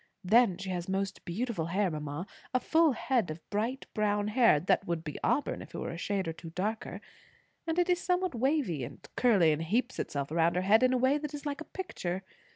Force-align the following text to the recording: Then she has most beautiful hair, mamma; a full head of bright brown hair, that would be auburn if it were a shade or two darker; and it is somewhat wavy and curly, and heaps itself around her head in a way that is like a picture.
Then 0.23 0.57
she 0.57 0.71
has 0.71 0.89
most 0.89 1.23
beautiful 1.25 1.67
hair, 1.67 1.91
mamma; 1.91 2.25
a 2.55 2.59
full 2.59 2.93
head 2.93 3.29
of 3.29 3.47
bright 3.51 3.85
brown 3.93 4.29
hair, 4.29 4.59
that 4.59 4.87
would 4.87 5.03
be 5.03 5.19
auburn 5.23 5.61
if 5.61 5.75
it 5.75 5.77
were 5.77 5.91
a 5.91 5.97
shade 5.99 6.27
or 6.27 6.33
two 6.33 6.49
darker; 6.49 7.01
and 7.67 7.77
it 7.77 7.87
is 7.87 8.01
somewhat 8.01 8.33
wavy 8.33 8.83
and 8.83 9.07
curly, 9.15 9.51
and 9.51 9.61
heaps 9.61 9.99
itself 9.99 10.31
around 10.31 10.55
her 10.55 10.63
head 10.63 10.81
in 10.81 10.91
a 10.91 10.97
way 10.97 11.19
that 11.19 11.35
is 11.35 11.45
like 11.45 11.61
a 11.61 11.65
picture. 11.65 12.23